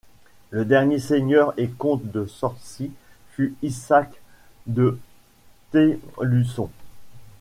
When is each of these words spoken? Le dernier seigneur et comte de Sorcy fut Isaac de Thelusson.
Le 0.49 0.65
dernier 0.65 0.97
seigneur 0.97 1.53
et 1.57 1.67
comte 1.67 2.07
de 2.11 2.25
Sorcy 2.25 2.89
fut 3.35 3.53
Isaac 3.61 4.09
de 4.65 4.99
Thelusson. 5.71 6.71